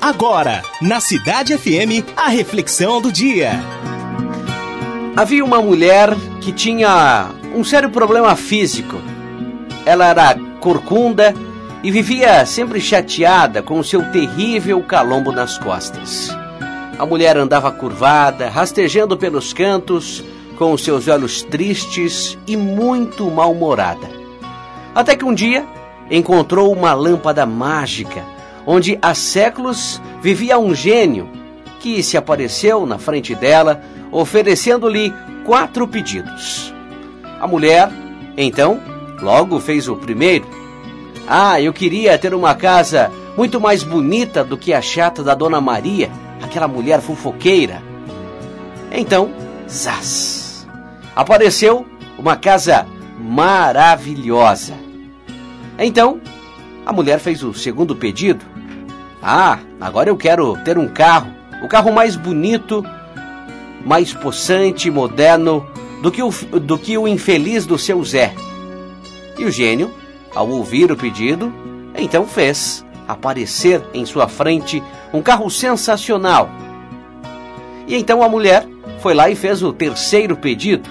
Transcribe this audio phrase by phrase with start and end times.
[0.00, 3.60] Agora, na Cidade FM, a reflexão do dia.
[5.14, 8.96] Havia uma mulher que tinha um sério problema físico.
[9.84, 11.34] Ela era corcunda
[11.82, 16.34] e vivia sempre chateada com o seu terrível calombo nas costas.
[16.98, 20.24] A mulher andava curvada, rastejando pelos cantos,
[20.56, 24.08] com os seus olhos tristes e muito mal-humorada.
[24.94, 25.66] Até que um dia
[26.10, 28.24] encontrou uma lâmpada mágica,
[28.72, 31.28] onde há séculos vivia um gênio
[31.80, 35.12] que se apareceu na frente dela, oferecendo-lhe
[35.44, 36.72] quatro pedidos.
[37.40, 37.90] A mulher,
[38.36, 38.80] então,
[39.20, 40.46] logo fez o primeiro.
[41.26, 45.60] Ah, eu queria ter uma casa muito mais bonita do que a chata da Dona
[45.60, 46.08] Maria,
[46.40, 47.82] aquela mulher fofoqueira.
[48.92, 49.32] Então,
[49.68, 50.64] zaz!
[51.16, 51.84] Apareceu
[52.16, 52.86] uma casa
[53.18, 54.74] maravilhosa.
[55.76, 56.20] Então,
[56.84, 58.44] a mulher fez o segundo pedido.
[59.22, 61.30] Ah, agora eu quero ter um carro,
[61.62, 62.84] o carro mais bonito,
[63.84, 65.66] mais possante moderno
[66.02, 68.34] do que, o, do que o infeliz do seu Zé.
[69.38, 69.92] E o gênio,
[70.34, 71.52] ao ouvir o pedido,
[71.96, 76.50] então fez aparecer em sua frente um carro sensacional.
[77.86, 78.66] E então a mulher
[79.00, 80.88] foi lá e fez o terceiro pedido.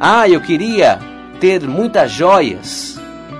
[0.00, 0.98] Ah, eu queria
[1.40, 2.97] ter muitas joias,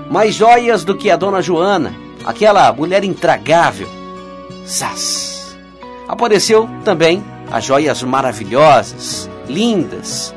[0.09, 1.93] mais joias do que a dona Joana,
[2.25, 3.87] aquela mulher intragável.
[4.65, 5.55] Sas!
[6.07, 10.33] Apareceu também as joias maravilhosas, lindas.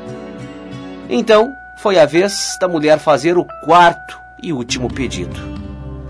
[1.09, 1.51] Então
[1.81, 5.39] foi a vez da mulher fazer o quarto e último pedido.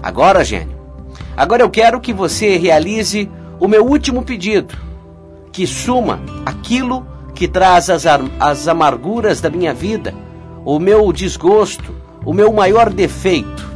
[0.02, 0.78] Agora, gênio,
[1.36, 4.76] agora eu quero que você realize o meu último pedido,
[5.54, 8.04] que suma aquilo que traz as,
[8.40, 10.14] as amarguras da minha vida,
[10.66, 13.72] o meu desgosto, o meu maior defeito.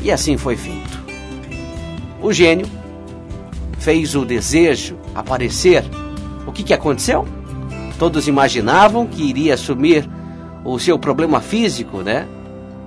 [0.00, 0.96] E assim foi feito.
[2.22, 2.66] O gênio
[3.78, 5.84] fez o desejo aparecer.
[6.46, 7.26] O que, que aconteceu?
[7.98, 10.08] Todos imaginavam que iria assumir
[10.64, 12.26] o seu problema físico, né?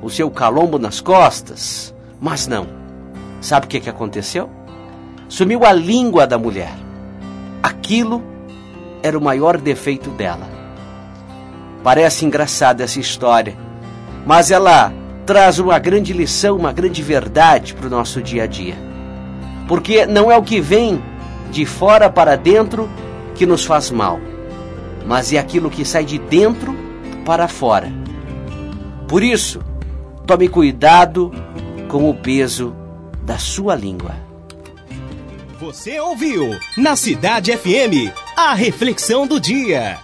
[0.01, 1.93] O seu calombo nas costas.
[2.19, 2.67] Mas não.
[3.41, 4.49] Sabe o que, que aconteceu?
[5.27, 6.73] Sumiu a língua da mulher.
[7.61, 8.21] Aquilo
[9.01, 10.49] era o maior defeito dela.
[11.83, 13.55] Parece engraçada essa história,
[14.25, 14.93] mas ela
[15.25, 18.75] traz uma grande lição, uma grande verdade para o nosso dia a dia.
[19.67, 21.01] Porque não é o que vem
[21.51, 22.89] de fora para dentro
[23.35, 24.19] que nos faz mal,
[25.05, 26.75] mas é aquilo que sai de dentro
[27.25, 27.91] para fora.
[29.07, 29.61] Por isso,
[30.25, 31.31] tome cuidado
[31.87, 32.75] com o peso
[33.23, 34.15] da sua língua.
[35.59, 39.97] Você ouviu na Cidade FM a reflexão do dia.